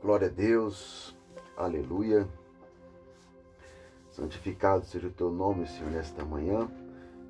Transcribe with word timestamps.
Glória 0.00 0.28
a 0.28 0.30
Deus, 0.30 1.12
aleluia. 1.56 2.28
Santificado 4.10 4.84
seja 4.84 5.08
o 5.08 5.12
teu 5.12 5.28
nome, 5.28 5.66
Senhor, 5.66 5.90
nesta 5.90 6.24
manhã. 6.24 6.70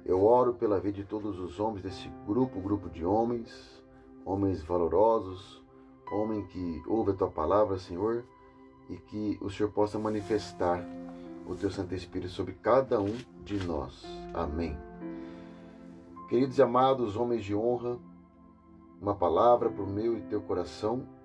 Eu 0.04 0.22
oro 0.22 0.53
pela 0.53 0.78
vida 0.78 0.99
de 0.99 1.04
todos 1.04 1.38
os 1.38 1.58
homens 1.58 1.83
desse 1.83 2.10
grupo, 2.26 2.60
grupo 2.60 2.90
de 2.90 3.06
homens, 3.06 3.83
homens 4.22 4.62
valorosos, 4.62 5.65
homem 6.12 6.44
que 6.49 6.83
ouve 6.87 7.12
a 7.12 7.15
tua 7.15 7.31
palavra, 7.31 7.78
Senhor, 7.78 8.22
e 8.90 8.98
que 8.98 9.38
o 9.40 9.48
Senhor 9.48 9.72
possa 9.72 9.98
manifestar 9.98 10.85
o 11.46 11.54
teu 11.54 11.71
Santo 11.71 11.94
Espírito 11.94 12.32
sobre 12.32 12.53
cada 12.53 13.00
um 13.00 13.16
de 13.44 13.66
nós. 13.66 14.04
Amém. 14.35 14.76
Queridos 16.28 16.59
e 16.59 16.62
amados 16.62 17.16
homens 17.16 17.42
de 17.46 17.55
honra, 17.55 17.98
uma 19.00 19.14
palavra 19.14 19.70
para 19.70 19.82
o 19.82 19.87
meu 19.87 20.19
e 20.19 20.20
teu 20.20 20.42
coração 20.42 21.16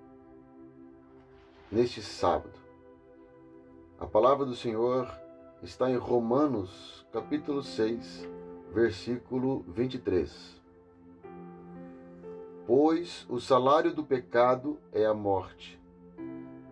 neste 1.74 2.00
sábado. 2.00 2.56
A 3.98 4.06
palavra 4.06 4.46
do 4.46 4.54
Senhor 4.54 5.10
está 5.60 5.90
em 5.90 5.96
Romanos, 5.96 7.04
capítulo 7.12 7.64
6, 7.64 8.28
versículo 8.72 9.64
23. 9.66 10.62
Pois 12.64 13.26
o 13.28 13.40
salário 13.40 13.92
do 13.92 14.04
pecado 14.04 14.78
é 14.92 15.04
a 15.04 15.12
morte, 15.12 15.82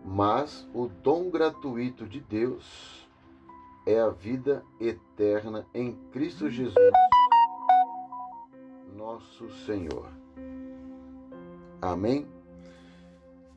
mas 0.05 0.65
o 0.73 0.87
dom 0.87 1.29
gratuito 1.29 2.07
de 2.07 2.21
Deus 2.21 3.05
é 3.85 3.99
a 3.99 4.07
vida 4.07 4.63
eterna 4.79 5.67
em 5.73 5.97
Cristo 6.13 6.49
Jesus, 6.49 6.77
nosso 8.95 9.49
Senhor. 9.65 10.07
Amém? 11.81 12.25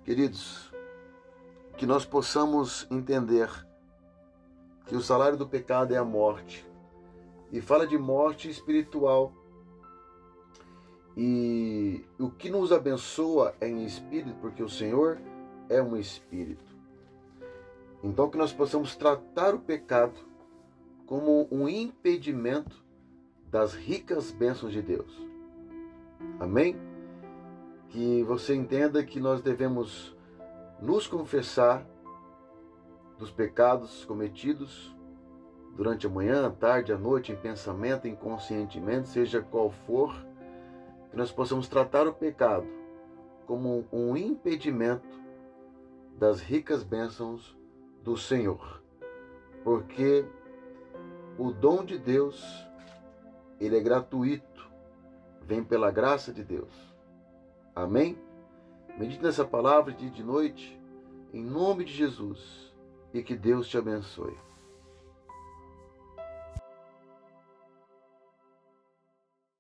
Queridos, 0.05 0.76
que 1.77 1.87
nós 1.87 2.07
possamos 2.07 2.87
entender 2.91 3.51
que 4.87 4.97
o 4.97 5.03
salário 5.03 5.37
do 5.37 5.47
pecado 5.47 5.93
é 5.93 5.99
a 5.99 6.05
morte. 6.05 6.67
E 7.53 7.61
fala 7.61 7.87
de 7.87 7.99
morte 7.99 8.49
espiritual. 8.49 9.33
E 11.17 12.05
o 12.19 12.31
que 12.31 12.51
nos 12.51 12.73
abençoa 12.73 13.55
é 13.61 13.69
em 13.69 13.85
espírito, 13.85 14.37
porque 14.41 14.63
o 14.63 14.69
Senhor 14.69 15.19
é 15.69 15.83
um 15.83 15.97
espírito. 15.97 16.65
Então 18.03 18.31
que 18.31 18.39
nós 18.39 18.53
possamos 18.53 18.97
tratar 18.97 19.55
o 19.55 19.59
pecado 19.59 20.15
como 21.07 21.47
um 21.51 21.69
impedimento 21.69 22.85
das 23.51 23.75
ricas 23.75 24.31
bênçãos 24.31 24.73
de 24.73 24.83
Deus. 24.83 25.27
Amém? 26.41 26.77
Que 27.89 28.23
você 28.25 28.55
entenda 28.55 29.05
que 29.05 29.21
nós 29.21 29.41
devemos 29.41 30.16
nos 30.81 31.07
confessar 31.07 31.87
dos 33.19 33.31
pecados 33.31 34.05
cometidos 34.05 34.95
durante 35.75 36.07
a 36.07 36.11
manhã, 36.11 36.47
a 36.47 36.51
tarde, 36.51 36.93
a 36.93 36.99
noite, 36.99 37.33
em 37.33 37.37
pensamento, 37.37 38.09
inconscientemente, 38.09 39.09
seja 39.09 39.43
qual 39.43 39.71
for, 39.71 40.15
que 41.11 41.17
nós 41.17 41.31
possamos 41.31 41.69
tratar 41.69 42.07
o 42.07 42.15
pecado 42.15 42.67
como 43.47 43.87
um 43.93 44.17
impedimento 44.17 45.21
das 46.19 46.41
ricas 46.41 46.83
bênçãos 46.83 47.57
do 48.03 48.17
Senhor. 48.17 48.83
Porque 49.63 50.25
o 51.39 51.53
dom 51.53 51.85
de 51.85 51.99
Deus, 51.99 52.43
ele 53.61 53.77
é 53.77 53.81
gratuito, 53.81 54.71
vem 55.43 55.63
pela 55.63 55.91
graça 55.91 56.33
de 56.33 56.43
Deus. 56.43 56.73
Amém? 57.75 58.19
Medite 58.99 59.23
nessa 59.23 59.45
palavra 59.45 59.93
de 59.93 60.23
noite, 60.23 60.81
em 61.33 61.45
nome 61.45 61.85
de 61.85 61.93
Jesus, 61.93 62.75
e 63.13 63.23
que 63.23 63.37
Deus 63.37 63.69
te 63.69 63.77
abençoe. 63.77 64.35